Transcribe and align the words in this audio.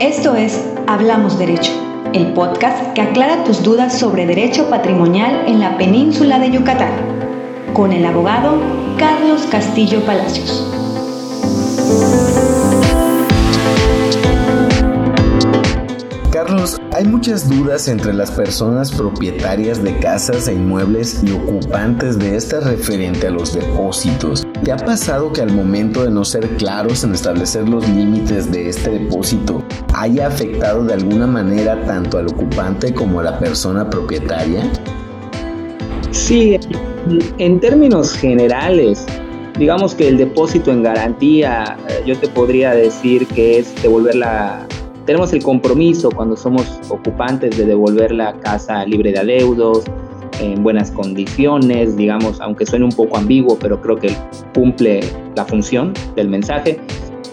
Esto 0.00 0.34
es 0.34 0.58
Hablamos 0.86 1.38
Derecho, 1.38 1.72
el 2.14 2.32
podcast 2.32 2.94
que 2.94 3.02
aclara 3.02 3.44
tus 3.44 3.62
dudas 3.62 3.98
sobre 3.98 4.24
derecho 4.24 4.70
patrimonial 4.70 5.46
en 5.46 5.60
la 5.60 5.76
península 5.76 6.38
de 6.38 6.50
Yucatán, 6.50 6.94
con 7.74 7.92
el 7.92 8.06
abogado 8.06 8.62
Carlos 8.98 9.42
Castillo 9.50 10.00
Palacios. 10.06 10.66
Carlos, 16.32 16.80
hay 16.96 17.04
muchas 17.04 17.46
dudas 17.50 17.86
entre 17.86 18.14
las 18.14 18.30
personas 18.30 18.90
propietarias 18.92 19.82
de 19.82 19.98
casas 19.98 20.48
e 20.48 20.54
inmuebles 20.54 21.22
y 21.22 21.32
ocupantes 21.32 22.18
de 22.18 22.36
estas 22.36 22.64
referente 22.64 23.26
a 23.26 23.30
los 23.32 23.52
depósitos. 23.52 24.46
¿Te 24.64 24.72
ha 24.72 24.76
pasado 24.76 25.32
que 25.32 25.40
al 25.40 25.52
momento 25.52 26.04
de 26.04 26.10
no 26.10 26.22
ser 26.22 26.46
claros 26.58 27.02
en 27.02 27.14
establecer 27.14 27.66
los 27.66 27.88
límites 27.88 28.52
de 28.52 28.68
este 28.68 28.90
depósito 28.90 29.62
haya 29.94 30.26
afectado 30.26 30.84
de 30.84 30.92
alguna 30.92 31.26
manera 31.26 31.82
tanto 31.86 32.18
al 32.18 32.28
ocupante 32.28 32.92
como 32.92 33.20
a 33.20 33.22
la 33.22 33.38
persona 33.38 33.88
propietaria? 33.88 34.70
Sí, 36.10 36.58
en 37.38 37.60
términos 37.60 38.12
generales, 38.12 39.06
digamos 39.58 39.94
que 39.94 40.08
el 40.08 40.18
depósito 40.18 40.70
en 40.70 40.82
garantía, 40.82 41.78
eh, 41.88 42.02
yo 42.04 42.18
te 42.18 42.28
podría 42.28 42.72
decir 42.72 43.26
que 43.28 43.60
es 43.60 43.82
devolver 43.82 44.16
la... 44.16 44.66
Tenemos 45.06 45.32
el 45.32 45.42
compromiso 45.42 46.10
cuando 46.10 46.36
somos 46.36 46.66
ocupantes 46.90 47.56
de 47.56 47.64
devolver 47.64 48.12
la 48.12 48.34
casa 48.40 48.84
libre 48.84 49.12
de 49.12 49.20
adeudos, 49.20 49.84
en 50.40 50.62
buenas 50.62 50.90
condiciones, 50.90 51.96
digamos, 51.96 52.40
aunque 52.40 52.66
suene 52.66 52.84
un 52.84 52.92
poco 52.92 53.16
ambiguo, 53.16 53.58
pero 53.58 53.80
creo 53.80 53.96
que 53.96 54.14
cumple 54.54 55.00
la 55.36 55.44
función 55.44 55.92
del 56.16 56.28
mensaje. 56.28 56.80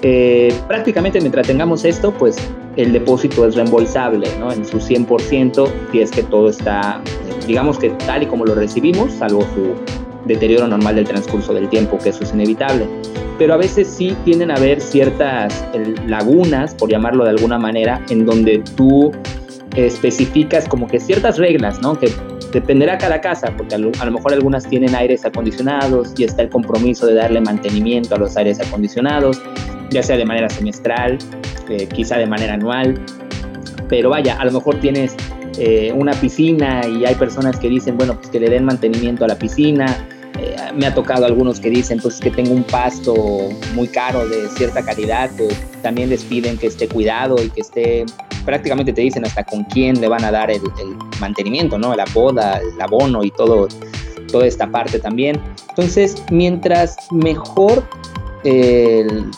Eh, 0.03 0.53
prácticamente 0.67 1.19
mientras 1.19 1.47
tengamos 1.47 1.83
esto, 1.83 2.11
pues 2.11 2.37
el 2.75 2.93
depósito 2.93 3.45
es 3.47 3.55
reembolsable 3.55 4.27
¿no? 4.39 4.51
en 4.51 4.63
su 4.63 4.77
100% 4.77 5.67
si 5.91 5.99
es 5.99 6.11
que 6.11 6.21
todo 6.21 6.49
está, 6.49 7.01
digamos 7.47 7.79
que 7.79 7.89
tal 7.89 8.23
y 8.23 8.25
como 8.27 8.45
lo 8.45 8.53
recibimos, 8.53 9.11
salvo 9.13 9.41
su 9.41 9.73
deterioro 10.27 10.67
normal 10.67 10.95
del 10.95 11.05
transcurso 11.05 11.53
del 11.53 11.67
tiempo, 11.69 11.97
que 11.97 12.09
eso 12.09 12.23
es 12.23 12.33
inevitable. 12.33 12.87
Pero 13.39 13.53
a 13.53 13.57
veces 13.57 13.87
sí 13.87 14.15
tienen 14.25 14.51
a 14.51 14.55
haber 14.55 14.81
ciertas 14.81 15.65
lagunas, 16.05 16.73
por 16.75 16.89
llamarlo 16.89 17.23
de 17.23 17.31
alguna 17.31 17.57
manera, 17.57 18.03
en 18.09 18.25
donde 18.25 18.63
tú 18.75 19.11
especificas 19.75 20.67
como 20.67 20.87
que 20.87 20.99
ciertas 20.99 21.37
reglas, 21.37 21.79
¿no? 21.81 21.97
Que 21.97 22.11
dependerá 22.51 22.97
cada 22.97 23.21
casa, 23.21 23.53
porque 23.57 23.75
a 23.75 23.77
lo, 23.77 23.91
mejor 24.11 24.33
algunas 24.33 24.67
tienen 24.67 24.95
aires 24.95 25.25
acondicionados 25.25 26.13
y 26.17 26.23
está 26.23 26.43
el 26.43 26.49
compromiso 26.49 27.05
de 27.05 27.15
darle 27.15 27.41
mantenimiento 27.41 28.15
a 28.15 28.17
los 28.17 28.37
aires 28.37 28.59
acondicionados, 28.59 29.41
ya 29.89 30.03
sea 30.03 30.17
de 30.17 30.25
manera 30.25 30.49
semestral, 30.49 31.17
eh, 31.69 31.87
quizá 31.87 32.17
de 32.17 32.25
manera 32.25 32.53
anual, 32.53 32.99
pero 33.89 34.09
vaya, 34.09 34.37
a 34.39 34.45
lo 34.45 34.51
mejor 34.51 34.79
tienes 34.79 35.15
eh, 35.57 35.91
una 35.95 36.11
piscina 36.13 36.81
y 36.87 37.05
hay 37.05 37.15
personas 37.15 37.57
que 37.57 37.69
dicen, 37.69 37.97
bueno, 37.97 38.15
pues 38.15 38.29
que 38.29 38.39
le 38.39 38.49
den 38.49 38.65
mantenimiento 38.65 39.25
a 39.25 39.27
la 39.27 39.35
piscina. 39.35 40.07
Eh, 40.39 40.55
me 40.75 40.85
ha 40.85 40.93
tocado 40.93 41.25
algunos 41.25 41.59
que 41.59 41.69
dicen, 41.69 41.99
pues 41.99 42.19
que 42.19 42.29
tengo 42.29 42.51
un 42.51 42.63
pasto 42.63 43.49
muy 43.73 43.87
caro 43.87 44.27
de 44.27 44.47
cierta 44.49 44.83
calidad, 44.83 45.31
que 45.31 45.47
también 45.81 46.09
les 46.09 46.23
piden 46.23 46.57
que 46.57 46.67
esté 46.67 46.87
cuidado 46.87 47.43
y 47.43 47.49
que 47.49 47.61
esté, 47.61 48.05
prácticamente 48.47 48.93
te 48.93 49.01
dicen 49.01 49.25
hasta 49.25 49.43
con 49.43 49.65
quién 49.65 49.99
le 49.99 50.07
van 50.07 50.23
a 50.23 50.31
dar 50.31 50.49
el, 50.49 50.61
mantenimiento, 51.19 51.77
¿no? 51.77 51.93
La 51.93 52.05
poda, 52.05 52.59
el 52.59 52.79
abono 52.79 53.21
y 53.21 53.29
todo, 53.29 53.67
toda 54.31 54.47
esta 54.47 54.71
parte 54.71 54.99
también. 54.99 55.37
Entonces, 55.69 56.15
mientras 56.31 56.95
mejor 57.11 57.83
el, 58.45 59.29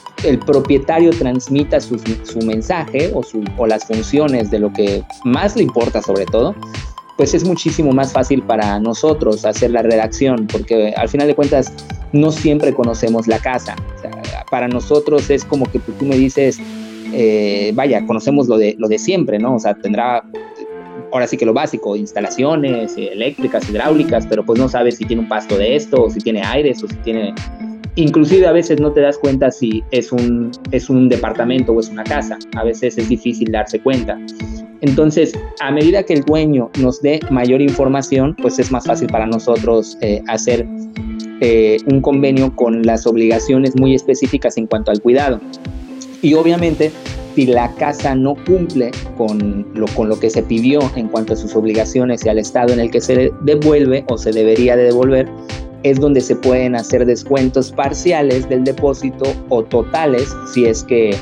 propietario 0.46 1.10
transmita 1.10 1.80
su, 1.80 1.98
mensaje 2.46 3.12
o, 3.12 3.66
las 3.66 3.86
funciones 3.86 4.52
de 4.52 4.60
lo 4.60 4.72
que 4.72 5.04
más 5.24 5.56
le 5.56 5.64
importa 5.64 6.04
sobre 6.04 6.26
todo, 6.26 6.54
pues 7.18 7.34
es 7.34 7.44
muchísimo 7.44 7.92
más 7.92 8.14
fácil 8.14 8.44
para 8.44 8.80
nosotros 8.80 9.44
hacer 9.44 9.72
la 9.72 9.82
redacción, 9.82 10.46
porque 10.46 10.94
al 10.96 11.10
final 11.10 11.26
de 11.26 11.34
cuentas 11.34 11.74
no 12.14 12.32
siempre 12.32 12.76
conocemos 12.76 13.28
la 13.28 13.40
casa. 13.40 13.76
para 14.52 14.68
nosotros 14.68 15.32
es 15.32 15.44
como 15.46 15.66
que 15.66 15.80
tú 15.80 16.06
me 16.06 16.16
dices, 16.16 16.60
eh, 17.14 17.72
vaya, 17.76 18.06
conocemos 18.06 18.48
lo 18.48 18.58
de, 18.58 18.76
lo 18.78 18.88
de 18.88 19.00
siempre, 19.00 19.40
¿no? 19.40 19.56
O 19.56 19.60
sea, 19.60 19.74
tendrá 19.76 20.24
ahora 21.12 21.28
sí 21.28 21.38
que 21.38 21.46
lo 21.46 21.54
básico, 21.54 21.96
instalaciones 21.96 22.96
eléctricas, 22.98 23.70
hidráulicas, 23.70 24.28
pero 24.28 24.46
pues 24.46 24.60
no 24.60 24.70
sabes 24.70 24.98
si 24.98 25.06
tiene 25.06 25.24
un 25.24 25.28
pasto 25.28 25.58
de 25.58 25.76
esto, 25.76 26.04
o 26.04 26.10
si 26.10 26.20
tiene 26.20 26.44
aires, 26.44 26.84
o 26.84 26.88
si 26.88 26.96
tiene 26.98 27.34
inclusive 27.96 28.48
a 28.48 28.52
veces 28.52 28.80
no 28.80 28.92
te 28.92 29.02
das 29.02 29.18
cuenta 29.18 29.52
si 29.52 29.84
es 29.92 30.12
un, 30.12 30.52
es 30.72 30.90
un 30.90 31.10
departamento 31.10 31.74
o 31.74 31.80
es 31.80 31.90
una 31.90 32.04
casa. 32.04 32.38
A 32.56 32.64
veces 32.64 32.98
es 32.98 33.10
difícil 33.10 33.52
darse 33.52 33.80
cuenta. 33.80 34.18
Entonces, 34.82 35.34
a 35.60 35.72
medida 35.72 36.04
que 36.04 36.14
el 36.14 36.24
dueño 36.24 36.70
nos 36.80 37.02
dé 37.02 37.20
mayor 37.30 37.62
información, 37.62 38.36
pues 38.42 38.60
es 38.60 38.72
más 38.72 38.86
fácil 38.86 39.08
para 39.10 39.26
nosotros 39.26 39.98
eh, 40.02 40.22
hacer 40.28 40.66
eh, 41.42 41.78
un 41.88 42.02
convenio 42.02 42.56
con 42.56 42.84
las 42.84 43.06
obligaciones 43.06 43.76
muy 43.76 43.96
específicas 43.96 44.58
en 44.58 44.68
cuanto 44.68 44.92
al 44.92 45.02
cuidado. 45.02 45.42
Y 46.22 46.34
obviamente, 46.34 46.92
si 47.36 47.46
la 47.46 47.74
casa 47.76 48.16
no 48.16 48.36
cumple 48.46 48.92
con 49.18 49.66
lo, 49.74 49.86
con 49.88 50.10
lo 50.10 50.20
que 50.20 50.30
se 50.30 50.44
pidió 50.44 50.80
en 50.96 51.08
cuanto 51.08 51.34
a 51.34 51.36
sus 51.36 51.56
obligaciones 51.56 52.26
y 52.26 52.30
al 52.30 52.40
estado 52.40 52.74
en 52.74 52.80
el 52.80 52.92
que 52.92 53.02
se 53.02 53.32
devuelve 53.42 54.04
o 54.10 54.18
se 54.18 54.32
debería 54.32 54.76
de 54.76 54.84
devolver, 54.84 55.30
es 55.84 56.00
donde 56.00 56.22
se 56.22 56.36
pueden 56.36 56.76
hacer 56.76 57.06
descuentos 57.06 57.72
parciales 57.72 58.50
del 58.50 58.64
depósito 58.64 59.34
o 59.50 59.64
totales 59.64 60.36
si 60.54 60.66
es 60.66 60.84
que 60.84 61.16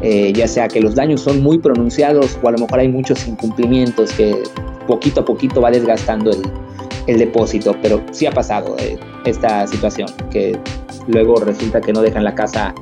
eh, 0.00 0.32
ya 0.32 0.46
sea 0.46 0.68
que 0.68 0.80
los 0.80 0.94
daños 0.94 1.20
son 1.20 1.42
muy 1.42 1.58
pronunciados 1.58 2.38
o 2.42 2.48
a 2.48 2.52
lo 2.52 2.58
mejor 2.58 2.78
hay 2.78 2.88
muchos 2.88 3.26
incumplimientos 3.26 4.12
que 4.12 4.42
poquito 4.86 5.20
a 5.20 5.24
poquito 5.24 5.60
va 5.60 5.70
desgastando 5.70 6.30
el, 6.30 7.18
depósito, 7.18 7.74
pero 7.82 8.02
sí 8.12 8.26
ha 8.26 8.30
pasado 8.30 8.76
eh, 8.78 8.98
esta 9.24 9.66
situación, 9.66 10.08
que 10.30 10.58
luego 11.06 11.36
resulta 11.36 11.80
que 11.80 11.90
no 11.90 12.02
dejan 12.02 12.22
la 12.22 12.34
casa 12.34 12.74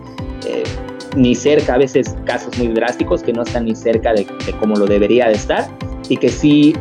ni 1.16 1.34
cerca, 1.34 1.74
a 1.74 1.78
veces 1.78 2.14
casos 2.24 2.56
muy 2.58 2.68
drásticos 2.68 3.22
que 3.22 3.32
no 3.32 3.42
están 3.42 3.64
ni 3.64 3.74
cerca 3.74 4.12
de, 4.12 4.26
de 4.44 4.52
como 4.60 4.76
lo 4.76 4.86
debería 4.86 5.26
de 5.26 5.34
estar 5.34 5.66
y 6.08 6.16
que 6.16 6.28
sí 6.28 6.74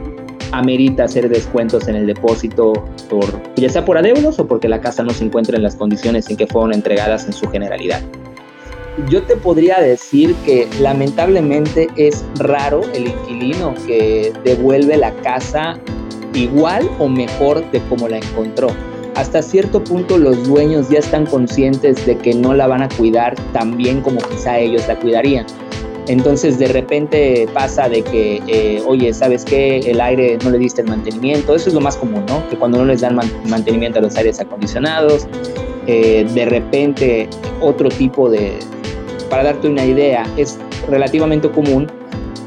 amerita 0.51 1.05
hacer 1.05 1.29
descuentos 1.29 1.87
en 1.87 1.95
el 1.95 2.07
depósito 2.07 2.73
por 3.09 3.25
ya 3.55 3.69
sea 3.69 3.83
por 3.83 3.97
adeudos 3.97 4.39
o 4.39 4.47
porque 4.47 4.69
la 4.69 4.79
casa 4.79 5.03
no 5.03 5.11
se 5.11 5.25
encuentra 5.25 5.57
en 5.57 5.63
las 5.63 5.75
condiciones 5.75 6.29
en 6.29 6.37
que 6.37 6.47
fueron 6.47 6.73
entregadas 6.73 7.25
en 7.25 7.33
su 7.33 7.47
generalidad. 7.49 8.01
Yo 9.09 9.21
te 9.23 9.35
podría 9.35 9.81
decir 9.81 10.33
que 10.45 10.67
lamentablemente 10.79 11.89
es 11.97 12.23
raro 12.39 12.81
el 12.93 13.07
inquilino 13.07 13.73
que 13.85 14.31
devuelve 14.45 14.95
la 14.95 15.11
casa 15.15 15.77
igual 16.33 16.89
o 16.99 17.09
mejor 17.09 17.69
de 17.71 17.81
como 17.89 18.07
la 18.07 18.17
encontró. 18.17 18.69
Hasta 19.15 19.41
cierto 19.41 19.81
punto 19.83 20.17
los 20.17 20.45
dueños 20.47 20.89
ya 20.89 20.99
están 20.99 21.25
conscientes 21.25 22.05
de 22.05 22.17
que 22.17 22.33
no 22.33 22.53
la 22.53 22.67
van 22.67 22.81
a 22.81 22.89
cuidar 22.89 23.35
tan 23.53 23.77
bien 23.77 24.01
como 24.01 24.19
quizá 24.19 24.59
ellos 24.59 24.85
la 24.87 24.99
cuidarían. 24.99 25.45
Entonces 26.07 26.59
de 26.59 26.67
repente 26.67 27.47
pasa 27.53 27.89
de 27.89 28.03
que, 28.03 28.41
eh, 28.47 28.83
oye, 28.85 29.13
¿sabes 29.13 29.43
qué? 29.43 29.79
El 29.79 30.01
aire 30.01 30.37
no 30.43 30.51
le 30.51 30.59
diste 30.59 30.81
el 30.81 30.87
mantenimiento. 30.87 31.55
Eso 31.55 31.69
es 31.69 31.75
lo 31.75 31.81
más 31.81 31.95
común, 31.95 32.25
¿no? 32.27 32.47
Que 32.49 32.57
cuando 32.57 32.77
no 32.77 32.85
les 32.85 33.01
dan 33.01 33.17
mantenimiento 33.47 33.99
a 33.99 34.01
los 34.01 34.15
aires 34.17 34.39
acondicionados, 34.39 35.27
eh, 35.87 36.27
de 36.33 36.45
repente 36.45 37.29
otro 37.61 37.89
tipo 37.89 38.29
de... 38.29 38.59
Para 39.29 39.43
darte 39.43 39.67
una 39.67 39.85
idea, 39.85 40.25
es 40.37 40.59
relativamente 40.87 41.49
común 41.49 41.87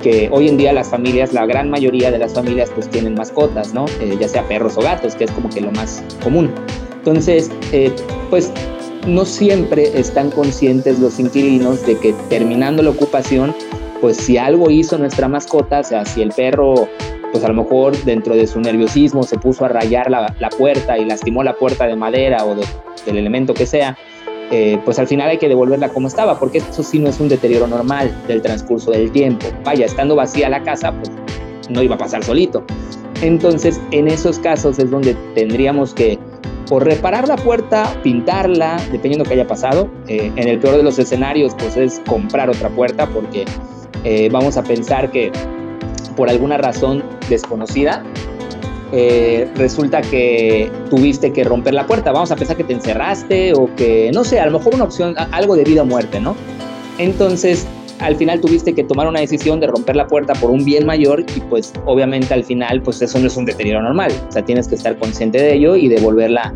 que 0.03 0.29
hoy 0.33 0.49
en 0.49 0.57
día 0.57 0.73
las 0.73 0.89
familias, 0.89 1.33
la 1.33 1.47
gran 1.47 1.71
mayoría 1.71 2.11
de 2.11 2.19
las 2.19 2.35
familias 2.35 2.71
pues 2.75 2.89
tienen 2.89 3.15
mascotas, 3.15 3.75
¿no? 3.75 3.87
Eh, 4.01 4.17
ya 4.21 4.29
sea 4.29 4.47
perros 4.47 4.77
o 4.77 4.81
gatos, 4.81 5.15
que 5.15 5.25
es 5.25 5.31
como 5.31 5.49
que 5.51 5.61
lo 5.61 5.71
más 5.73 6.03
común. 6.23 6.51
Entonces, 6.99 7.51
pues 8.29 8.53
no 9.07 9.25
siempre 9.25 9.99
están 9.99 10.31
conscientes 10.31 10.99
los 10.99 11.19
inquilinos 11.19 11.85
de 11.87 11.99
que 11.99 12.13
terminando 12.29 12.83
la 12.83 12.91
ocupación, 12.91 13.55
pues 14.01 14.17
si 14.17 14.37
algo 14.37 14.71
hizo 14.71 14.99
nuestra 14.99 15.29
mascota, 15.29 15.81
o 15.81 15.85
sea, 15.85 16.05
si 16.05 16.23
el 16.23 16.31
perro, 16.31 16.89
pues 17.33 17.45
a 17.45 17.49
lo 17.49 17.55
mejor 17.55 17.97
dentro 18.05 18.35
de 18.35 18.47
su 18.47 18.61
nerviosismo 18.61 19.23
se 19.23 19.39
puso 19.39 19.65
a 19.65 19.69
rayar 19.69 20.11
la, 20.11 20.35
puerta 20.57 20.99
y 20.99 21.05
lastimó 21.05 21.43
la 21.43 21.55
puerta 21.55 21.87
de 21.87 21.97
madera 21.97 22.45
o 22.45 22.55
del 22.55 23.17
elemento 23.17 23.55
que 23.55 23.67
sea, 23.67 23.97
eh, 24.51 24.81
pues 24.85 24.99
al 24.99 25.07
final 25.07 25.29
hay 25.29 25.39
que 25.39 25.49
devolverla 25.49 25.91
como 25.91 26.09
estaba, 26.09 26.39
porque 26.39 26.59
eso 26.59 26.83
sí 26.83 26.99
no 26.99 27.09
es 27.09 27.21
un 27.21 27.29
deterioro 27.29 27.67
normal 27.67 28.11
del 28.27 28.43
transcurso 28.43 28.91
del 28.91 29.11
tiempo. 29.11 29.47
Vaya, 29.65 29.87
estando 29.87 30.17
vacía 30.17 30.49
la 30.49 30.63
casa, 30.63 30.93
pues 30.93 31.11
no 31.69 31.83
iba 31.83 31.97
a 31.97 31.99
pasar 31.99 32.25
solito. 32.25 32.65
Entonces, 33.21 33.81
en 33.91 34.09
esos 34.09 34.39
casos 34.39 34.79
es 34.79 34.91
donde 34.91 35.15
tendríamos 35.35 35.93
que 35.93 36.19
o 36.71 36.79
reparar 36.79 37.29
la 37.29 37.37
puerta, 37.37 37.99
pintarla, 38.03 38.77
dependiendo 38.93 39.25
que 39.25 39.35
haya 39.35 39.47
pasado. 39.47 39.89
Eh, 40.07 40.31
en 40.37 40.49
el 40.49 40.59
peor 40.59 40.77
de 40.77 40.83
los 40.83 40.99
escenarios, 40.99 41.55
pues 41.59 41.77
es 41.77 42.01
comprar 42.07 42.51
otra 42.51 42.69
puerta 42.69 43.07
porque 43.07 43.45
eh, 44.05 44.29
vamos 44.31 44.57
a 44.57 44.63
pensar 44.63 45.11
que 45.11 45.33
por 46.17 46.29
alguna 46.29 46.59
razón 46.59 47.03
desconocida, 47.29 48.05
eh, 48.93 49.49
resulta 49.57 50.01
que 50.01 50.71
tuviste 50.91 51.33
que 51.33 51.45
romper 51.45 51.75
la 51.75 51.87
puerta. 51.87 52.13
Vamos 52.13 52.31
a 52.31 52.37
pensar 52.37 52.57
que 52.57 52.65
te 52.65 52.73
encerraste 52.73 53.53
o 53.55 53.75
que, 53.77 54.11
no 54.15 54.25
sé, 54.25 54.41
a 54.41 54.47
lo 54.47 54.59
mejor 54.59 54.75
una 54.75 54.85
opción, 54.85 55.15
algo 55.33 55.57
de 55.57 55.65
vida 55.65 55.83
o 55.83 55.87
muerte, 55.87 56.21
¿no? 56.21 56.35
Entonces, 56.99 57.67
al 58.01 58.17
final 58.17 58.41
tuviste 58.41 58.75
que 58.75 58.85
tomar 58.85 59.07
una 59.07 59.21
decisión 59.21 59.61
de 59.61 59.67
romper 59.67 59.97
la 59.97 60.07
puerta 60.07 60.33
por 60.35 60.51
un 60.51 60.65
bien 60.65 60.87
mayor 60.87 61.25
y 61.37 61.41
pues 61.41 61.73
obviamente 61.85 62.33
al 62.33 62.45
final 62.45 62.81
pues 62.83 63.03
eso 63.03 63.19
no 63.19 63.27
es 63.27 63.37
un 63.37 63.45
deterioro 63.45 63.83
normal, 63.83 64.13
o 64.29 64.33
sea, 64.33 64.45
tienes 64.45 64.69
que 64.69 64.77
estar 64.77 64.97
consciente 64.99 65.39
de 65.39 65.55
ello 65.55 65.77
y 65.77 65.89
devolverla 65.89 66.55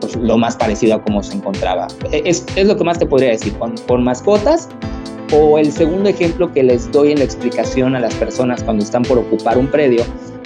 pues, 0.00 0.16
lo 0.16 0.36
más 0.36 0.56
parecido 0.56 0.96
a 0.96 1.02
como 1.02 1.22
se 1.22 1.36
encontraba. 1.36 1.86
E, 2.10 2.22
es, 2.24 2.44
es 2.56 2.66
lo 2.66 2.76
que 2.76 2.84
más 2.84 2.98
te 2.98 3.06
podría 3.06 3.30
decir, 3.30 3.52
con, 3.54 3.76
con 3.86 4.02
mascotas 4.02 4.68
o 5.32 5.58
el 5.58 5.72
segundo 5.72 6.08
ejemplo 6.08 6.52
que 6.52 6.62
les 6.62 6.90
doy 6.92 7.12
en 7.12 7.18
la 7.18 7.24
explicación 7.24 7.94
a 7.96 8.00
las 8.00 8.14
personas 8.14 8.62
cuando 8.62 8.84
están 8.84 9.02
por 9.02 9.18
ocupar 9.18 9.58
un 9.58 9.66
predio 9.66 10.04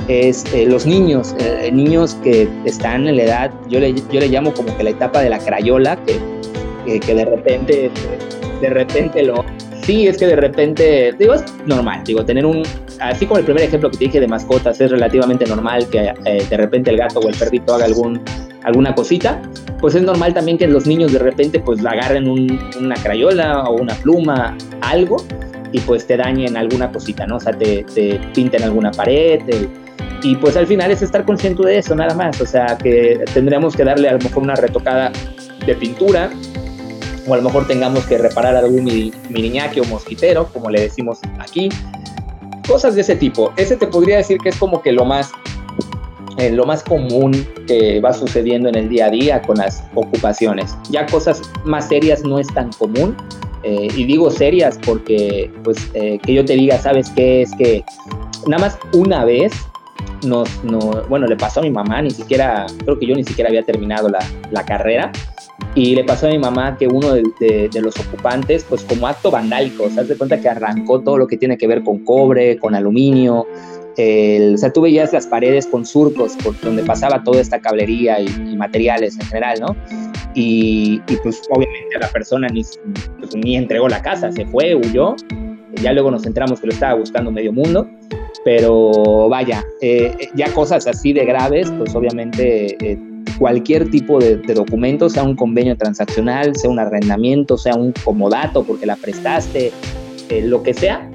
es 0.08 0.44
eh, 0.54 0.66
los 0.66 0.86
niños, 0.86 1.34
eh, 1.38 1.70
niños 1.70 2.16
que 2.22 2.48
están 2.64 3.06
en 3.06 3.16
la 3.16 3.22
edad, 3.22 3.52
yo 3.68 3.78
le, 3.78 3.94
yo 3.94 4.20
le 4.20 4.28
llamo 4.28 4.52
como 4.54 4.74
que 4.76 4.82
la 4.82 4.90
etapa 4.90 5.20
de 5.20 5.28
la 5.28 5.38
crayola, 5.38 5.98
que, 6.04 6.98
que, 7.00 7.14
de 7.14 7.24
repente, 7.24 7.90
de 8.60 8.70
repente 8.70 9.22
lo... 9.22 9.44
Sí, 9.82 10.06
es 10.06 10.18
que 10.18 10.26
de 10.26 10.36
repente, 10.36 11.14
digo, 11.18 11.34
es 11.34 11.44
normal, 11.66 12.02
digo, 12.04 12.24
tener 12.24 12.44
un, 12.44 12.62
así 13.00 13.26
como 13.26 13.38
el 13.38 13.44
primer 13.44 13.64
ejemplo 13.64 13.90
que 13.90 13.98
te 13.98 14.04
dije 14.06 14.20
de 14.20 14.28
mascotas, 14.28 14.80
es 14.80 14.90
relativamente 14.90 15.46
normal 15.46 15.86
que 15.88 16.12
eh, 16.24 16.46
de 16.48 16.56
repente 16.56 16.90
el 16.90 16.98
gato 16.98 17.20
o 17.20 17.28
el 17.28 17.36
perrito 17.36 17.74
haga 17.74 17.84
algún, 17.84 18.20
alguna 18.68 18.94
cosita, 18.94 19.42
pues 19.80 19.94
es 19.94 20.02
normal 20.02 20.34
también 20.34 20.58
que 20.58 20.66
los 20.66 20.86
niños 20.86 21.12
de 21.12 21.18
repente 21.18 21.60
pues 21.60 21.84
agarren 21.84 22.28
una 22.28 22.94
crayola 23.02 23.64
o 23.64 23.76
una 23.76 23.94
pluma, 23.94 24.56
algo, 24.80 25.16
y 25.72 25.80
pues 25.80 26.06
te 26.06 26.16
dañen 26.16 26.56
alguna 26.56 26.90
cosita, 26.90 27.26
¿no? 27.26 27.36
O 27.36 27.40
sea, 27.40 27.52
te, 27.52 27.84
te 27.84 28.20
pinten 28.32 28.62
alguna 28.62 28.90
pared, 28.90 29.40
y 30.22 30.34
pues 30.36 30.56
al 30.56 30.66
final 30.66 30.90
es 30.90 31.02
estar 31.02 31.24
consciente 31.24 31.66
de 31.66 31.78
eso, 31.78 31.94
nada 31.94 32.14
más. 32.14 32.40
O 32.40 32.46
sea, 32.46 32.78
que 32.78 33.22
tendríamos 33.34 33.76
que 33.76 33.84
darle 33.84 34.08
a 34.08 34.12
lo 34.12 34.18
mejor 34.18 34.42
una 34.42 34.54
retocada 34.54 35.12
de 35.64 35.74
pintura, 35.74 36.30
o 37.26 37.34
a 37.34 37.36
lo 37.36 37.42
mejor 37.42 37.66
tengamos 37.66 38.04
que 38.06 38.18
reparar 38.18 38.56
algún 38.56 38.84
miriñaque 38.84 39.80
o 39.80 39.84
mosquitero, 39.84 40.48
como 40.52 40.70
le 40.70 40.80
decimos 40.80 41.18
aquí. 41.38 41.68
Cosas 42.66 42.94
de 42.94 43.02
ese 43.02 43.16
tipo. 43.16 43.52
Ese 43.56 43.76
te 43.76 43.86
podría 43.86 44.16
decir 44.18 44.38
que 44.38 44.50
es 44.50 44.56
como 44.56 44.82
que 44.82 44.92
lo 44.92 45.04
más, 45.04 45.30
eh, 46.38 46.52
lo 46.52 46.64
más 46.64 46.84
común 46.84 47.32
que 47.66 48.00
va 48.00 48.12
sucediendo 48.12 48.68
en 48.68 48.76
el 48.76 48.88
día 48.88 49.06
a 49.06 49.10
día 49.10 49.42
con 49.42 49.56
las 49.56 49.82
ocupaciones. 49.94 50.76
Ya 50.88 51.04
cosas 51.06 51.42
más 51.64 51.88
serias 51.88 52.22
no 52.22 52.38
es 52.38 52.46
tan 52.48 52.70
común. 52.72 53.16
Eh, 53.64 53.88
y 53.96 54.04
digo 54.04 54.30
serias 54.30 54.78
porque, 54.86 55.50
pues, 55.64 55.90
eh, 55.94 56.20
que 56.22 56.32
yo 56.32 56.44
te 56.44 56.54
diga, 56.54 56.78
¿sabes 56.78 57.10
qué? 57.10 57.42
Es 57.42 57.52
que 57.56 57.84
nada 58.46 58.66
más 58.66 58.78
una 58.92 59.24
vez 59.24 59.52
nos, 60.24 60.48
no, 60.62 60.78
bueno, 61.08 61.26
le 61.26 61.36
pasó 61.36 61.58
a 61.58 61.64
mi 61.64 61.70
mamá, 61.70 62.02
ni 62.02 62.10
siquiera, 62.10 62.66
creo 62.84 62.96
que 62.98 63.06
yo 63.06 63.16
ni 63.16 63.24
siquiera 63.24 63.50
había 63.50 63.64
terminado 63.64 64.08
la, 64.08 64.20
la 64.52 64.64
carrera, 64.64 65.10
y 65.74 65.94
le 65.94 66.04
pasó 66.04 66.26
a 66.26 66.30
mi 66.30 66.38
mamá 66.38 66.76
que 66.76 66.86
uno 66.86 67.14
de, 67.14 67.68
de, 67.68 67.80
los 67.80 67.98
ocupantes, 67.98 68.64
pues 68.68 68.82
como 68.84 69.06
acto 69.06 69.30
vandálico, 69.30 69.88
se 69.90 70.00
hace 70.00 70.16
cuenta 70.16 70.40
que 70.40 70.48
arrancó 70.48 71.00
todo 71.00 71.18
lo 71.18 71.26
que 71.26 71.36
tiene 71.36 71.58
que 71.58 71.66
ver 71.66 71.82
con 71.82 72.04
cobre, 72.04 72.58
con 72.58 72.74
aluminio, 72.74 73.46
el, 73.98 74.54
o 74.54 74.58
sea, 74.58 74.72
tú 74.72 74.80
veías 74.82 75.12
las 75.12 75.26
paredes 75.26 75.66
con 75.66 75.84
surcos 75.84 76.36
por 76.36 76.58
donde 76.60 76.82
pasaba 76.84 77.22
toda 77.24 77.40
esta 77.40 77.60
cablería 77.60 78.20
y, 78.20 78.56
materiales 78.56 79.18
en 79.18 79.26
general, 79.26 79.60
¿no? 79.60 79.76
Y, 80.34 81.02
y, 81.08 81.16
pues 81.16 81.42
obviamente 81.50 81.98
la 82.00 82.08
persona 82.08 82.48
ni, 82.48 82.62
pues, 83.18 83.34
ni 83.34 83.56
entregó 83.56 83.88
la 83.88 84.00
casa, 84.00 84.30
se 84.32 84.46
fue, 84.46 84.74
huyó, 84.74 85.16
ya 85.82 85.92
luego 85.92 86.10
nos 86.10 86.26
enteramos 86.26 86.60
que 86.60 86.68
lo 86.68 86.72
estaba 86.72 86.94
buscando 86.94 87.30
medio 87.30 87.52
mundo, 87.52 87.88
pero 88.44 89.28
vaya, 89.28 89.64
eh, 89.80 90.12
ya 90.34 90.52
cosas 90.52 90.86
así 90.86 91.12
de 91.12 91.24
graves, 91.24 91.70
pues 91.76 91.94
obviamente 91.94 92.76
eh, 92.84 92.98
cualquier 93.38 93.90
tipo 93.90 94.18
de, 94.18 94.36
documento, 94.36 95.08
sea 95.08 95.22
un 95.22 95.36
convenio 95.36 95.76
transaccional, 95.76 96.56
sea 96.56 96.70
un 96.70 96.78
arrendamiento, 96.78 97.56
sea 97.56 97.74
un 97.74 97.92
comodato 98.04 98.64
porque 98.64 98.86
la 98.86 98.96
prestaste, 98.96 99.72
eh, 100.30 100.42
lo 100.42 100.62
que 100.62 100.74
sea, 100.74 101.10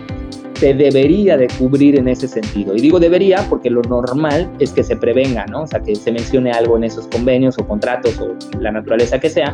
se 0.63 0.73
debería 0.73 1.35
de 1.35 1.47
cubrir 1.59 1.99
en 1.99 2.07
ese 2.07 2.25
sentido. 2.25 2.73
Y 2.73 2.79
digo 2.79 2.97
debería 2.97 3.45
porque 3.49 3.69
lo 3.69 3.81
normal 3.81 4.49
es 4.59 4.71
que 4.71 4.81
se 4.81 4.95
prevenga, 4.95 5.45
¿no? 5.47 5.63
O 5.63 5.67
sea, 5.67 5.81
que 5.81 5.93
se 5.93 6.09
mencione 6.09 6.53
algo 6.53 6.77
en 6.77 6.85
esos 6.85 7.05
convenios 7.07 7.57
o 7.57 7.67
contratos 7.67 8.17
o 8.17 8.33
la 8.61 8.71
naturaleza 8.71 9.19
que 9.19 9.29
sea. 9.29 9.53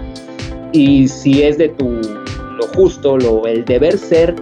Y 0.71 1.07
si 1.07 1.41
es 1.41 1.57
de 1.57 1.69
tu 1.69 1.89
lo 1.89 2.67
justo, 2.75 3.17
lo, 3.17 3.47
el 3.47 3.65
deber 3.65 3.97
ser 3.97 4.35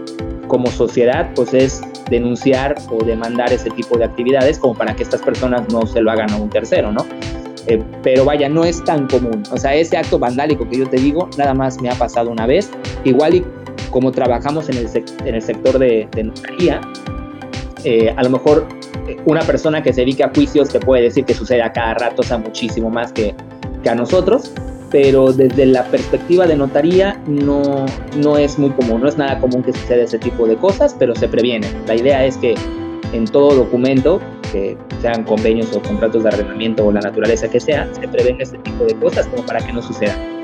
como 0.50 0.68
sociedad, 0.68 1.30
pues 1.36 1.54
es 1.54 1.82
denunciar 2.10 2.76
o 2.92 3.02
demandar 3.02 3.54
ese 3.54 3.70
tipo 3.70 3.98
de 3.98 4.04
actividades 4.04 4.60
como 4.60 4.74
para 4.74 4.94
que 4.94 5.04
estas 5.04 5.22
personas 5.22 5.72
no 5.72 5.88
se 5.88 6.02
lo 6.02 6.12
hagan 6.12 6.30
a 6.32 6.36
un 6.36 6.50
tercero, 6.50 6.92
¿no? 6.92 7.06
Eh, 7.68 7.82
pero 8.04 8.26
vaya, 8.26 8.50
no 8.50 8.66
es 8.66 8.84
tan 8.84 9.08
común. 9.08 9.42
O 9.52 9.58
sea, 9.58 9.74
ese 9.74 9.96
acto 9.96 10.20
vandálico 10.20 10.68
que 10.68 10.80
yo 10.80 10.90
te 10.90 10.98
digo, 10.98 11.30
nada 11.38 11.54
más 11.54 11.82
me 11.82 11.90
ha 11.90 11.96
pasado 11.96 12.30
una 12.30 12.46
vez. 12.46 12.70
Igual 13.06 13.36
y 13.36 13.46
como 13.98 14.12
trabajamos 14.12 14.70
en 14.70 14.78
el, 14.78 15.42
sector 15.42 15.80
de, 15.80 16.08
de 16.12 16.24
notaría, 16.26 16.80
eh, 17.84 18.14
a 18.16 18.22
lo 18.22 18.30
mejor 18.30 18.68
eh, 19.08 19.18
una 19.26 19.42
persona 19.42 19.82
que 19.82 19.92
se 19.92 20.02
dedica 20.02 20.28
a 20.28 20.30
juicios 20.30 20.70
te 20.70 20.80
puede 20.80 21.02
decir 21.02 21.26
que 21.26 21.34
sucede 21.34 21.64
a 21.64 21.74
cada 21.74 21.96
rato, 21.96 22.22
o 22.22 22.24
sea, 22.24 22.38
muchísimo 22.38 22.92
más 22.92 23.12
que, 23.12 23.34
que 23.82 23.90
a 23.90 23.96
nosotros, 23.96 24.54
pero 24.92 25.34
desde 25.34 25.66
la 25.66 25.84
perspectiva 25.86 26.46
de 26.46 26.56
notaría 26.56 27.20
no, 27.26 27.88
no 28.18 28.38
es 28.38 28.60
muy 28.60 28.70
común, 28.70 29.02
no 29.02 29.10
es 29.10 29.18
nada 29.18 29.40
común 29.40 29.64
que 29.64 29.74
suceda 29.74 30.04
ese 30.04 30.20
tipo 30.20 30.46
de 30.46 30.58
cosas, 30.58 30.96
pero 31.00 31.16
se 31.16 31.28
previene. 31.28 31.68
La 31.88 31.96
idea 31.96 32.24
es 32.24 32.38
que 32.38 32.54
en 33.14 33.26
todo 33.26 33.56
documento, 33.56 34.22
que 34.52 34.78
sean 35.02 35.24
convenios 35.24 35.76
o 35.76 35.82
contratos 35.82 36.22
de 36.22 36.30
arrendamiento 36.30 36.86
o 36.86 36.92
la 36.92 37.02
naturaleza 37.02 37.50
que 37.50 37.60
sea, 37.60 37.92
se 38.00 38.08
prevenga 38.08 38.44
este 38.44 38.60
tipo 38.60 38.86
de 38.86 38.94
cosas 38.98 39.26
como 39.26 39.44
para 39.44 39.60
que 39.66 39.74
no 39.74 39.82
suceda. 39.82 40.37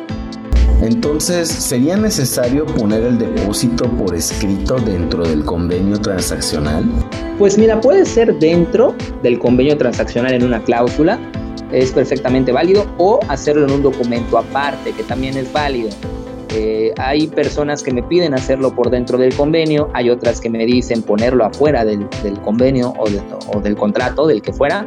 Entonces, 0.84 1.48
¿sería 1.48 1.96
necesario 1.96 2.66
poner 2.66 3.04
el 3.04 3.18
depósito 3.18 3.90
por 3.92 4.14
escrito 4.14 4.76
dentro 4.76 5.26
del 5.26 5.46
convenio 5.46 5.98
transaccional? 5.98 6.84
Pues 7.40 7.58
mira, 7.58 7.80
puede 7.80 8.06
ser 8.06 8.38
dentro 8.40 8.94
del 9.22 9.40
convenio 9.40 9.78
transaccional 9.78 10.34
en 10.34 10.44
una 10.44 10.62
cláusula, 10.62 11.18
es 11.72 11.94
perfectamente 11.94 12.52
válido, 12.52 12.86
o 12.98 13.22
hacerlo 13.30 13.66
en 13.66 13.72
un 13.72 13.82
documento 13.82 14.38
aparte, 14.38 14.92
que 14.92 15.04
también 15.04 15.38
es 15.38 15.52
válido. 15.54 15.90
Eh, 16.54 16.94
hay 16.98 17.28
personas 17.28 17.82
que 17.82 17.94
me 17.94 18.04
piden 18.04 18.34
hacerlo 18.34 18.76
por 18.76 18.90
dentro 18.90 19.18
del 19.18 19.34
convenio, 19.34 19.90
hay 19.94 20.10
otras 20.10 20.42
que 20.42 20.50
me 20.50 20.66
dicen 20.66 21.02
ponerlo 21.02 21.46
afuera 21.46 21.86
del, 21.86 22.10
convenio 22.44 22.94
o, 22.98 23.62
del 23.62 23.78
contrato, 23.78 24.28
del 24.28 24.42
que 24.42 24.52
fuera. 24.52 24.86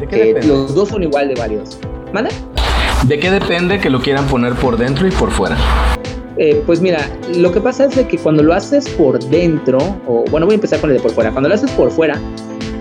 ¿De 0.00 0.30
eh, 0.30 0.42
los 0.44 0.74
dos 0.74 0.88
son 0.88 1.04
igual 1.04 1.28
de 1.28 1.36
válidos. 1.36 1.78
¿Vale? 2.12 2.30
¿De 3.06 3.18
qué 3.18 3.30
depende 3.30 3.78
que 3.78 3.90
lo 3.90 4.00
quieran 4.00 4.26
poner 4.26 4.54
por 4.54 4.76
dentro 4.76 5.06
y 5.06 5.10
por 5.10 5.30
fuera? 5.30 5.56
Eh, 6.36 6.62
pues 6.66 6.80
mira, 6.80 7.08
lo 7.34 7.50
que 7.52 7.60
pasa 7.60 7.86
es 7.86 7.96
de 7.96 8.06
que 8.06 8.18
cuando 8.18 8.42
lo 8.42 8.52
haces 8.52 8.88
por 8.90 9.18
dentro, 9.18 9.78
o 10.06 10.24
bueno, 10.30 10.46
voy 10.46 10.54
a 10.54 10.56
empezar 10.56 10.80
con 10.80 10.90
el 10.90 10.96
de 10.96 11.02
por 11.02 11.12
fuera, 11.12 11.30
cuando 11.30 11.48
lo 11.48 11.54
haces 11.54 11.70
por 11.72 11.90
fuera, 11.90 12.20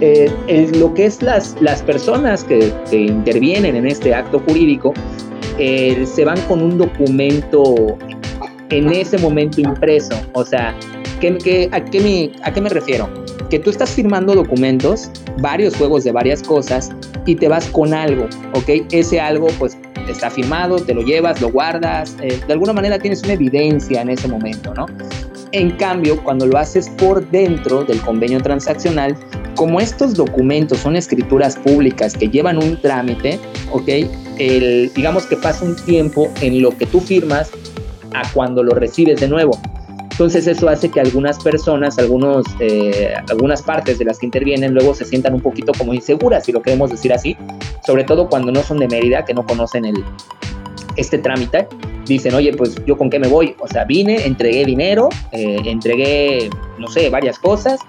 eh, 0.02 0.32
lo 0.76 0.94
que 0.94 1.06
es 1.06 1.22
las, 1.22 1.56
las 1.62 1.82
personas 1.82 2.44
que, 2.44 2.74
intervienen 2.92 3.76
en 3.76 3.88
este 3.88 4.14
acto 4.14 4.40
jurídico 4.48 4.94
eh, 5.58 6.06
se 6.06 6.26
van 6.26 6.40
con 6.42 6.62
un 6.62 6.78
documento 6.78 7.98
en 8.70 8.90
ese 8.90 9.18
momento 9.18 9.62
impreso. 9.62 10.16
O 10.34 10.44
sea, 10.44 10.76
¿qué, 11.20 11.70
a, 11.72 11.84
qué 11.84 12.00
me, 12.00 12.32
¿a 12.44 12.52
qué 12.52 12.62
me 12.62 12.70
refiero? 12.70 13.10
Que 13.50 13.60
tú 13.60 13.70
estás 13.70 13.92
firmando 13.92 14.36
documentos, 14.36 15.10
varios 15.40 15.76
juegos 15.76 16.04
de 16.04 16.12
varias 16.12 16.44
cosas, 16.44 16.92
y 17.26 17.36
te 17.36 17.48
vas 17.48 17.68
con 17.68 17.94
algo, 17.94 18.26
¿ok? 18.54 18.86
Ese 18.92 19.20
algo, 19.20 19.48
pues 19.60 19.78
está 20.12 20.30
firmado, 20.30 20.78
te 20.78 20.94
lo 20.94 21.02
llevas, 21.02 21.42
lo 21.42 21.50
guardas, 21.50 22.16
eh, 22.22 22.40
de 22.46 22.54
alguna 22.54 22.74
manera 22.74 23.00
tienes 23.00 23.24
una 23.24 23.34
evidencia 23.34 24.02
en 24.02 24.10
ese 24.10 24.28
momento, 24.28 24.74
¿no? 24.74 24.86
En 25.52 25.72
cambio, 25.72 26.22
cuando 26.24 26.46
lo 26.46 26.58
haces 26.58 26.90
por 26.90 27.30
dentro 27.32 27.84
del 27.84 28.02
convenio 28.02 28.42
transaccional, 28.42 29.16
como 29.56 29.80
estos 29.80 30.14
documentos 30.14 30.80
son 30.80 30.96
escrituras 30.96 31.56
públicas 31.56 32.14
que 32.14 32.28
llevan 32.28 32.58
un 32.58 32.80
trámite, 32.82 33.40
¿ok? 33.72 33.88
El, 34.38 34.92
digamos 34.94 35.26
que 35.26 35.36
pasa 35.36 35.66
un 35.66 35.76
tiempo 35.76 36.30
en 36.42 36.62
lo 36.62 36.72
que 36.78 36.86
tú 36.86 37.00
firmas 37.00 37.50
a 38.14 38.30
cuando 38.34 38.64
lo 38.64 38.76
recibes 38.76 39.20
de 39.20 39.28
nuevo. 39.28 39.60
Entonces 40.12 40.48
eso 40.48 40.68
hace 40.68 40.90
que 40.90 41.00
algunas 41.00 41.38
personas, 41.44 42.00
algunos, 42.00 42.44
eh, 42.60 43.14
algunas 43.30 43.62
partes 43.62 44.00
de 44.00 44.06
las 44.06 44.18
que 44.18 44.26
intervienen 44.26 44.74
luego 44.74 44.96
se 44.96 45.06
sientan 45.06 45.36
un 45.36 45.42
poquito 45.42 45.74
como 45.78 45.94
inseguras, 45.94 46.46
si 46.46 46.52
lo 46.52 46.62
queremos 46.64 46.90
decir 46.90 47.14
así, 47.14 47.38
sobre 47.88 48.04
todo 48.04 48.28
cuando 48.28 48.52
no 48.52 48.62
son 48.64 48.80
de 48.80 48.88
Mérida, 48.90 49.24
que 49.24 49.34
no 49.34 49.46
conocen 49.46 49.86
el, 49.86 50.04
este 50.98 51.20
trámite, 51.20 51.70
dicen, 52.06 52.34
oye, 52.34 52.52
pues 52.52 52.76
yo 52.86 52.98
con 52.98 53.10
qué 53.10 53.18
me 53.18 53.30
voy, 53.30 53.56
o 53.60 53.68
sea, 53.70 53.86
vine, 53.86 54.26
entregué 54.26 54.66
dinero, 54.66 55.08
eh, 55.32 55.62
entregué, 55.64 56.50
no 56.78 56.90
sé, 56.90 57.10
varias 57.10 57.40
cosas, 57.40 57.80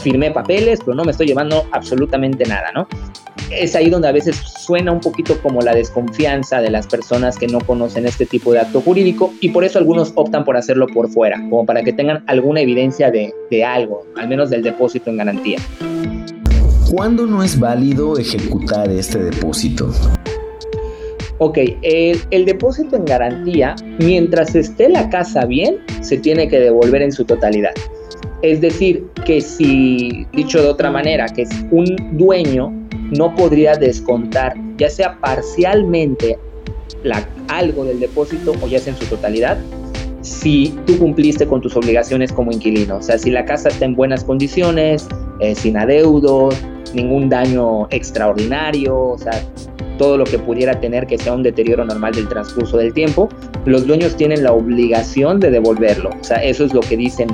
firmé 0.00 0.30
papeles, 0.30 0.78
pero 0.84 0.94
no 0.94 1.04
me 1.04 1.10
estoy 1.10 1.26
llevando 1.26 1.66
absolutamente 1.72 2.44
nada, 2.44 2.70
¿no? 2.72 2.86
Es 3.50 3.74
ahí 3.74 3.90
donde 3.90 4.06
a 4.06 4.12
veces 4.12 4.36
suena 4.36 4.92
un 4.92 5.00
poquito 5.00 5.36
como 5.42 5.60
la 5.60 5.74
desconfianza 5.74 6.60
de 6.60 6.70
las 6.70 6.86
personas 6.86 7.36
que 7.36 7.48
no 7.48 7.58
conocen 7.58 8.06
este 8.06 8.26
tipo 8.26 8.52
de 8.52 8.60
acto 8.60 8.80
jurídico 8.80 9.32
y 9.40 9.48
por 9.48 9.64
eso 9.64 9.80
algunos 9.80 10.12
optan 10.14 10.44
por 10.44 10.56
hacerlo 10.56 10.86
por 10.86 11.08
fuera, 11.08 11.36
como 11.50 11.66
para 11.66 11.82
que 11.82 11.92
tengan 11.92 12.22
alguna 12.28 12.60
evidencia 12.60 13.10
de, 13.10 13.34
de 13.50 13.64
algo, 13.64 14.06
al 14.16 14.28
menos 14.28 14.50
del 14.50 14.62
depósito 14.62 15.10
en 15.10 15.16
garantía. 15.16 15.58
¿Cuándo 16.90 17.26
no 17.26 17.42
es 17.42 17.60
válido 17.60 18.16
ejecutar 18.16 18.90
este 18.90 19.18
depósito? 19.18 19.92
Ok, 21.36 21.58
el, 21.82 22.46
depósito 22.46 22.96
en 22.96 23.04
garantía, 23.04 23.76
mientras 23.98 24.54
esté 24.54 24.88
la 24.88 25.10
casa 25.10 25.44
bien, 25.44 25.80
se 26.00 26.16
tiene 26.16 26.48
que 26.48 26.58
devolver 26.58 27.02
en 27.02 27.12
su 27.12 27.26
totalidad. 27.26 27.72
Es 28.40 28.62
decir, 28.62 29.04
que 29.26 29.42
si, 29.42 30.26
dicho 30.32 30.62
de 30.62 30.68
otra 30.68 30.90
manera, 30.90 31.26
que 31.26 31.46
un 31.70 31.94
dueño 32.16 32.72
no 33.10 33.34
podría 33.34 33.74
descontar, 33.74 34.54
ya 34.78 34.88
sea 34.88 35.20
parcialmente, 35.20 36.38
algo 37.48 37.84
del 37.84 38.00
depósito 38.00 38.54
o 38.62 38.66
ya 38.66 38.78
sea 38.78 38.94
en 38.94 38.98
su 38.98 39.04
totalidad, 39.04 39.58
si 40.28 40.74
tú 40.86 40.98
cumpliste 40.98 41.46
con 41.46 41.60
tus 41.60 41.76
obligaciones 41.76 42.32
como 42.32 42.52
inquilino. 42.52 42.98
O 42.98 43.02
sea, 43.02 43.18
si 43.18 43.30
la 43.30 43.44
casa 43.44 43.68
está 43.68 43.84
en 43.84 43.94
buenas 43.94 44.24
condiciones, 44.24 45.08
eh, 45.40 45.54
sin 45.54 45.76
adeudos, 45.76 46.56
ningún 46.94 47.28
daño 47.28 47.88
extraordinario, 47.90 48.96
o 48.96 49.18
sea, 49.18 49.42
todo 49.98 50.16
lo 50.16 50.24
que 50.24 50.38
pudiera 50.38 50.78
tener 50.80 51.06
que 51.06 51.18
sea 51.18 51.34
un 51.34 51.42
deterioro 51.42 51.84
normal 51.84 52.14
del 52.14 52.28
transcurso 52.28 52.76
del 52.76 52.92
tiempo, 52.92 53.28
los 53.64 53.86
dueños 53.86 54.16
tienen 54.16 54.44
la 54.44 54.52
obligación 54.52 55.40
de 55.40 55.50
devolverlo. 55.50 56.10
O 56.20 56.24
sea, 56.24 56.36
eso 56.36 56.64
es 56.64 56.72
lo 56.72 56.80
que 56.80 56.96
dicen 56.96 57.28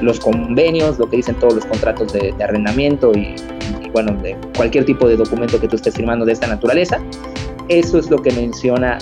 los 0.00 0.18
convenios, 0.18 0.98
lo 0.98 1.08
que 1.10 1.16
dicen 1.16 1.34
todos 1.36 1.54
los 1.54 1.66
contratos 1.66 2.12
de, 2.12 2.32
arrendamiento 2.42 3.12
y, 3.12 3.34
bueno, 3.92 4.12
de 4.22 4.36
cualquier 4.56 4.84
tipo 4.84 5.06
de 5.08 5.16
documento 5.16 5.60
que 5.60 5.68
tú 5.68 5.76
estés 5.76 5.94
firmando 5.94 6.24
de 6.24 6.32
esta 6.32 6.46
naturaleza. 6.46 6.98
Eso 7.68 7.98
es 7.98 8.08
lo 8.08 8.22
que 8.22 8.32
menciona 8.32 8.96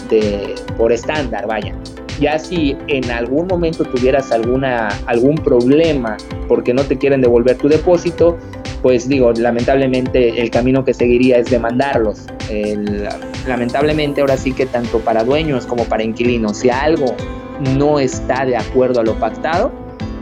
por 0.77 0.91
estándar, 0.91 1.47
vaya. 1.47 1.75
Ya 2.21 2.39
si 2.39 2.77
en 2.89 3.11
algún 3.11 3.47
momento 3.47 3.85
tuvieras 3.85 4.33
alguna, 4.33 4.89
algún 5.07 5.37
problema 5.37 6.17
porque 6.49 6.73
no 6.73 6.83
te 6.83 6.97
quieren 6.97 7.21
devolver 7.21 7.57
tu 7.59 7.69
depósito, 7.69 8.39
pues 8.83 9.09
digo, 9.09 9.33
lamentablemente 9.33 10.41
el 10.41 10.51
camino 10.51 10.85
que 10.85 10.95
seguiría 10.95 11.39
es 11.39 11.51
demandarlos. 11.51 12.27
lamentablemente 13.47 14.21
ahora 14.21 14.37
sí 14.37 14.53
que 14.53 14.67
tanto 14.67 15.01
para 15.01 15.25
dueños 15.25 15.67
como 15.67 15.85
para 15.85 16.03
inquilinos, 16.03 16.59
si 16.59 16.71
algo 16.71 17.15
no 17.77 17.99
está 17.99 18.45
de 18.45 18.57
acuerdo 18.57 19.01
a 19.01 19.05
lo 19.05 19.15
pactado, 19.19 19.73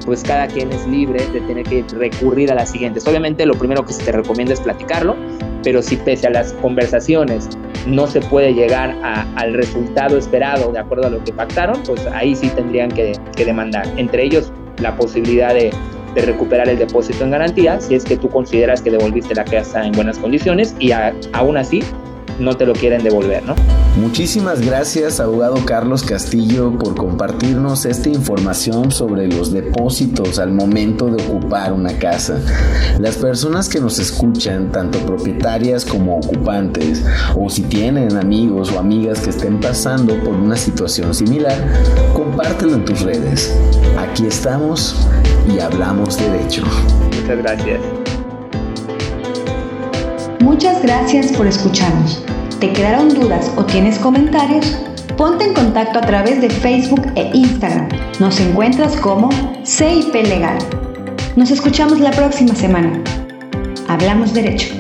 pues 0.05 0.23
cada 0.23 0.47
quien 0.47 0.71
es 0.73 0.87
libre 0.87 1.25
de 1.33 1.41
tener 1.43 1.65
que 1.65 1.85
recurrir 1.93 2.51
a 2.53 2.55
las 2.55 2.71
siguientes. 2.71 3.07
Obviamente 3.07 3.47
lo 3.47 3.55
primero 3.55 3.85
que 3.85 3.93
se 3.93 4.03
te 4.05 4.13
recomienda 4.13 4.53
es 4.53 4.61
platicarlo, 4.61 5.17
pero 5.63 5.83
si 5.83 5.97
pese 5.97 6.27
a 6.27 6.31
las 6.31 6.53
conversaciones 6.55 7.49
no 7.87 8.07
se 8.07 8.21
puede 8.21 8.55
llegar 8.55 8.97
al 9.03 9.55
resultado 9.55 10.17
esperado 10.17 10.73
de 10.73 10.79
acuerdo 10.79 11.07
a 11.07 11.11
lo 11.11 11.23
que 11.25 11.33
pactaron, 11.33 11.83
pues 11.85 12.07
ahí 12.07 12.35
sí 12.35 12.49
tendrían 12.51 12.91
que, 12.91 13.19
demandar. 13.37 13.87
Entre 13.97 14.25
ellos 14.25 14.53
la 14.79 14.97
posibilidad 14.97 15.55
de, 15.55 15.73
recuperar 16.15 16.69
el 16.69 16.79
depósito 16.79 17.25
en 17.25 17.33
garantía 17.33 17.81
si 17.81 17.97
es 17.97 18.05
que 18.05 18.17
tú 18.17 18.29
consideras 18.29 18.81
que 18.81 18.89
devolviste 18.93 19.35
la 19.35 19.45
casa 19.45 19.85
en 19.85 19.91
buenas 19.91 20.17
condiciones 20.17 20.77
y 20.79 20.93
aún 20.93 21.57
así 21.57 21.83
no 22.39 22.57
te 22.57 22.67
lo 22.67 22.73
quieren 22.73 23.03
devolver, 23.03 23.45
¿no? 23.45 23.55
Muchísimas 23.97 24.61
gracias, 24.61 25.21
abogado 25.21 25.65
Carlos 25.65 26.03
Castillo, 26.03 26.77
por 26.79 26.97
compartirnos 26.97 27.85
esta 27.85 28.09
información 28.09 28.91
sobre 28.91 29.29
los 29.29 29.53
depósitos 29.53 30.39
al 30.39 30.53
momento 30.53 31.07
de 31.07 31.23
ocupar 31.23 31.73
una 31.73 31.97
casa. 31.99 32.41
Las 32.99 33.17
personas 33.17 33.69
que 33.69 33.81
nos 33.81 33.99
escuchan, 33.99 34.73
tanto 34.73 34.99
propietarias 35.01 35.85
como 35.85 36.17
ocupantes, 36.17 37.05
o 37.37 37.49
si 37.49 37.63
tienen 37.63 38.17
amigos 38.17 38.73
o 38.73 38.79
amigas 38.81 39.21
que 39.21 39.31
estén 39.31 39.61
pasando 39.61 40.19
por 40.25 40.35
una 40.35 40.57
situación 40.57 41.15
similar, 41.15 41.57
compártelo 42.15 42.75
en 42.75 42.85
tus 42.85 43.03
redes. 43.03 43.55
Aquí 43.97 44.27
estamos 44.27 44.97
y 45.49 45.61
hablamos 45.61 46.19
derecho. 46.19 46.65
Muchas 47.21 47.39
gracias. 47.39 48.14
Muchas 50.45 50.83
gracias 50.83 51.33
por 51.33 51.47
escucharnos. 51.47 52.23
¿Te 52.61 52.71
quedaron 52.71 53.09
dudas 53.09 53.51
o 53.57 53.65
tienes 53.65 53.99
comentarios? 53.99 54.77
Ponte 55.17 55.47
en 55.47 55.55
contacto 55.55 55.99
a 55.99 56.03
través 56.03 56.43
de 56.43 56.51
Facebook 56.51 57.11
e 57.17 57.31
Instagram. 57.33 57.89
Nos 58.21 58.39
encuentras 58.41 58.95
como 58.97 59.31
CIP 59.65 60.13
Legal. 60.15 60.59
Nos 61.35 61.51
escuchamos 61.51 61.99
la 61.99 62.11
próxima 62.11 62.55
semana. 62.55 62.93
Hablamos 63.89 64.35
derecho. 64.35 64.75